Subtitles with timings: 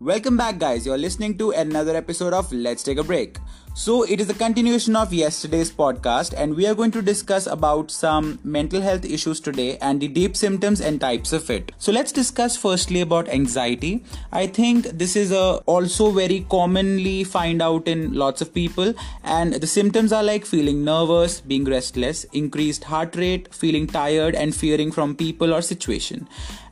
[0.00, 0.86] Welcome back, guys.
[0.86, 3.38] You're listening to another episode of Let's Take a Break.
[3.74, 7.90] So, it is a continuation of yesterday's podcast, and we are going to discuss about
[7.90, 11.72] some mental health issues today and the deep symptoms and types of it.
[11.78, 14.04] So, let's discuss firstly about anxiety.
[14.32, 19.54] I think this is a also very commonly find out in lots of people, and
[19.54, 24.90] the symptoms are like feeling nervous, being restless, increased heart rate, feeling tired, and fearing
[24.90, 26.28] from people or situation.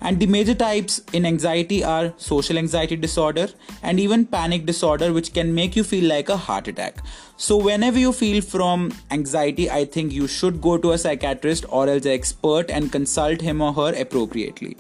[0.06, 3.48] And the major types in anxiety are social anxiety disorder
[3.82, 6.98] and even panic disorder, which can make you feel like a heart attack.
[7.36, 11.88] So, whenever you feel from anxiety, I think you should go to a psychiatrist or
[11.88, 14.76] else an expert and consult him or her appropriately.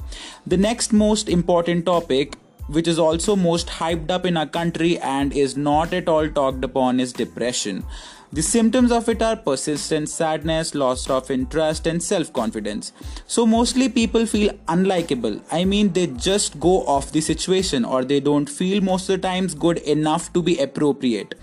[0.46, 2.36] The next most important topic
[2.68, 6.64] which is also most hyped up in our country and is not at all talked
[6.64, 7.84] upon is depression.
[8.36, 12.92] The symptoms of it are persistent sadness, loss of interest, and self confidence.
[13.26, 15.40] So, mostly people feel unlikable.
[15.50, 19.26] I mean, they just go off the situation or they don't feel most of the
[19.26, 21.34] times good enough to be appropriate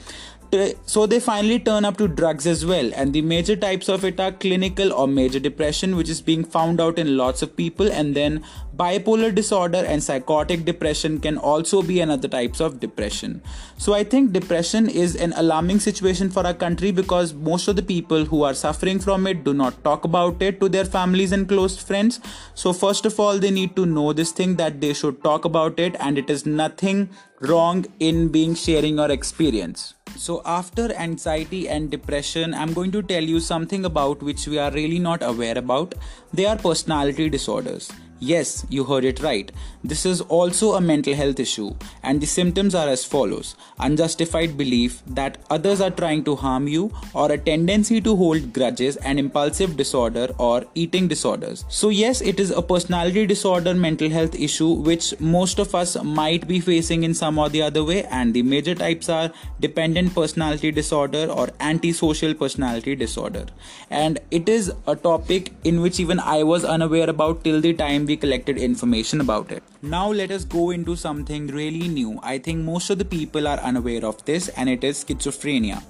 [0.86, 4.20] so they finally turn up to drugs as well and the major types of it
[4.20, 8.16] are clinical or major depression which is being found out in lots of people and
[8.16, 8.44] then
[8.76, 13.42] bipolar disorder and psychotic depression can also be another types of depression
[13.78, 17.84] so i think depression is an alarming situation for our country because most of the
[17.84, 21.48] people who are suffering from it do not talk about it to their families and
[21.48, 22.20] close friends
[22.56, 25.80] so first of all they need to know this thing that they should talk about
[25.80, 27.10] it and it is nothing
[27.42, 33.24] wrong in being sharing your experience so, after anxiety and depression, I'm going to tell
[33.24, 35.96] you something about which we are really not aware about.
[36.32, 37.92] They are personality disorders.
[38.20, 39.52] Yes, you heard it right.
[39.84, 45.04] This is also a mental health issue, and the symptoms are as follows unjustified belief
[45.06, 49.76] that others are trying to harm you, or a tendency to hold grudges, and impulsive
[49.76, 51.66] disorder or eating disorders.
[51.68, 56.48] So, yes, it is a personality disorder mental health issue which most of us might
[56.48, 60.72] be facing in some or the other way, and the major types are dependent personality
[60.72, 63.48] disorder or antisocial personality disorder.
[63.90, 68.06] And it is a topic in which even I was unaware about till the time
[68.14, 69.64] we collected information about it.
[69.82, 72.20] Now let us go into something really new.
[72.22, 75.82] I think most of the people are unaware of this and it is schizophrenia.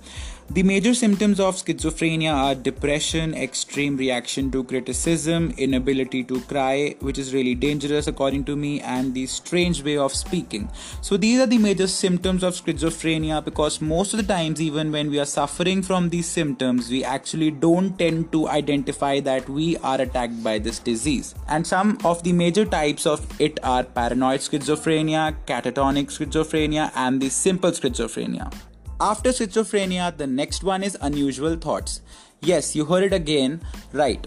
[0.49, 7.17] The major symptoms of schizophrenia are depression, extreme reaction to criticism, inability to cry, which
[7.17, 10.69] is really dangerous according to me, and the strange way of speaking.
[11.01, 15.09] So, these are the major symptoms of schizophrenia because most of the times, even when
[15.09, 20.01] we are suffering from these symptoms, we actually don't tend to identify that we are
[20.01, 21.33] attacked by this disease.
[21.47, 27.29] And some of the major types of it are paranoid schizophrenia, catatonic schizophrenia, and the
[27.29, 28.53] simple schizophrenia.
[28.99, 32.01] After schizophrenia, the next one is unusual thoughts.
[32.41, 33.61] Yes, you heard it again,
[33.91, 34.25] right.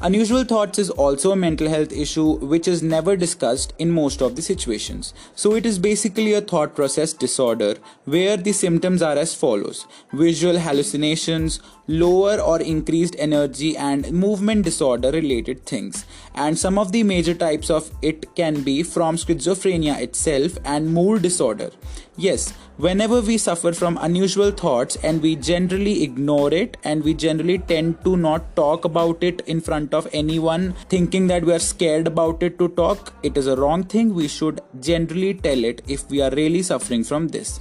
[0.00, 4.36] Unusual thoughts is also a mental health issue which is never discussed in most of
[4.36, 5.12] the situations.
[5.34, 10.58] So, it is basically a thought process disorder where the symptoms are as follows visual
[10.58, 16.04] hallucinations, lower or increased energy, and movement disorder related things.
[16.34, 21.22] And some of the major types of it can be from schizophrenia itself and mood
[21.22, 21.70] disorder.
[22.16, 27.58] Yes, whenever we suffer from unusual thoughts and we generally ignore it and we generally
[27.58, 32.06] tend to not talk about it in front of anyone thinking that we are scared
[32.06, 34.14] about it to talk, it is a wrong thing.
[34.14, 37.60] We should generally tell it if we are really suffering from this.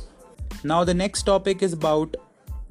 [0.63, 2.16] Now, the next topic is about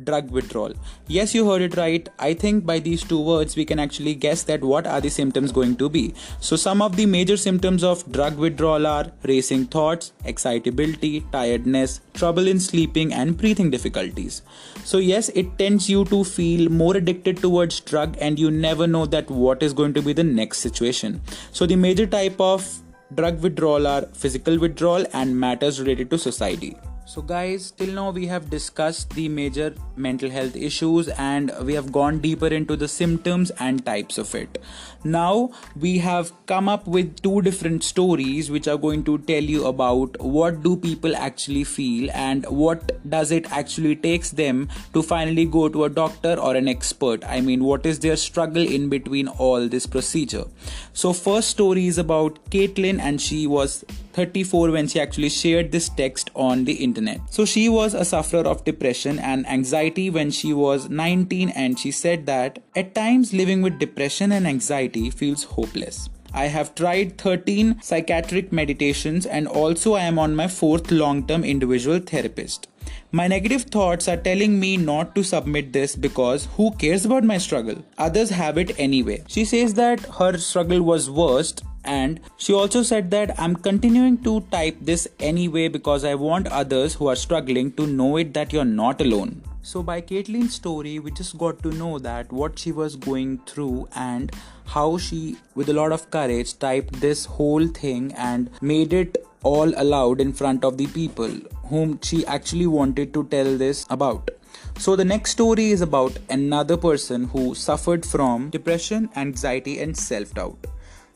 [0.04, 0.72] drug withdrawal.
[1.06, 2.08] Yes, you heard it right.
[2.18, 5.52] I think by these two words we can actually guess that what are the symptoms
[5.52, 6.14] going to be.
[6.40, 12.46] So some of the major symptoms of drug withdrawal are racing thoughts, excitability, tiredness, trouble
[12.46, 14.42] in sleeping and breathing difficulties.
[14.84, 19.06] So yes, it tends you to feel more addicted towards drug and you never know
[19.06, 21.20] that what is going to be the next situation.
[21.52, 22.66] So the major type of
[23.14, 26.76] drug withdrawal are physical withdrawal and matters related to society.
[27.08, 31.92] So, guys, till now we have discussed the major mental health issues and we have
[31.92, 34.58] gone deeper into the symptoms and types of it.
[35.04, 39.66] Now, we have come up with two different stories which are going to tell you
[39.66, 45.44] about what do people actually feel and what does it actually takes them to finally
[45.44, 47.22] go to a doctor or an expert.
[47.24, 50.46] I mean, what is their struggle in between all this procedure.
[50.92, 53.84] So, first story is about Caitlin and she was
[54.16, 57.20] 34 when she actually shared this text on the internet.
[57.30, 61.90] So she was a sufferer of depression and anxiety when she was 19 and she
[61.90, 66.08] said that at times living with depression and anxiety feels hopeless.
[66.32, 71.44] I have tried 13 psychiatric meditations and also I am on my fourth long term
[71.44, 72.68] individual therapist.
[73.12, 77.38] My negative thoughts are telling me not to submit this because who cares about my
[77.38, 77.84] struggle?
[77.98, 79.24] Others have it anyway.
[79.28, 84.40] She says that her struggle was worst And she also said that I'm continuing to
[84.50, 88.64] type this anyway because I want others who are struggling to know it that you're
[88.64, 89.42] not alone.
[89.62, 93.88] So, by Caitlin's story, we just got to know that what she was going through
[93.96, 94.30] and
[94.64, 99.72] how she, with a lot of courage, typed this whole thing and made it all
[99.76, 101.30] aloud in front of the people
[101.64, 104.30] whom she actually wanted to tell this about.
[104.78, 110.34] So, the next story is about another person who suffered from depression, anxiety, and self
[110.34, 110.66] doubt.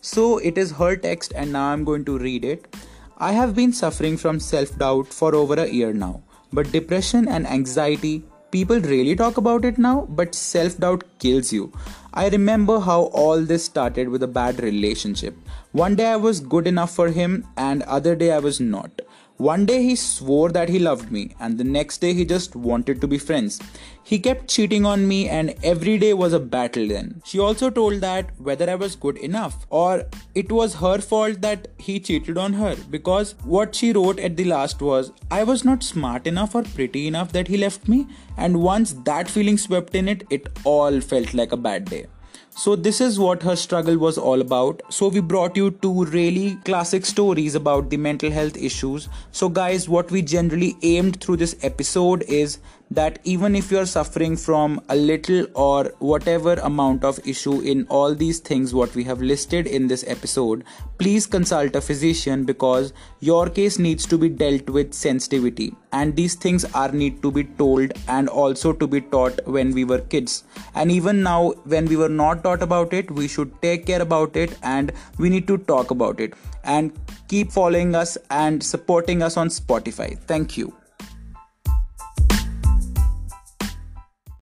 [0.01, 2.77] So, it is her text, and now I'm going to read it.
[3.19, 7.47] I have been suffering from self doubt for over a year now, but depression and
[7.47, 11.73] anxiety People really talk about it now, but self doubt kills you.
[12.13, 15.37] I remember how all this started with a bad relationship.
[15.71, 19.00] One day I was good enough for him, and other day I was not.
[19.41, 23.01] One day he swore that he loved me, and the next day he just wanted
[23.01, 23.59] to be friends.
[24.03, 27.23] He kept cheating on me, and every day was a battle then.
[27.25, 30.05] She also told that whether I was good enough or
[30.35, 34.45] it was her fault that he cheated on her because what she wrote at the
[34.45, 38.61] last was, I was not smart enough or pretty enough that he left me, and
[38.61, 42.09] once that feeling swept in it, it all felt like a bad day.
[42.51, 44.83] So, this is what her struggle was all about.
[44.91, 49.09] So, we brought you two really classic stories about the mental health issues.
[49.33, 52.59] So, guys, what we generally aimed through this episode is
[52.91, 58.15] that even if you're suffering from a little or whatever amount of issue in all
[58.15, 60.65] these things what we have listed in this episode
[60.99, 65.75] please consult a physician because your case needs to be dealt with sensitivity.
[65.93, 69.85] And these things are need to be told and also to be taught when we
[69.85, 70.45] were kids.
[70.75, 74.37] And even now when we were not taught about it we should take care about
[74.37, 76.35] it and we need to talk about it.
[76.65, 76.93] And
[77.29, 80.19] keep following us and supporting us on spotify.
[80.19, 80.80] Thank you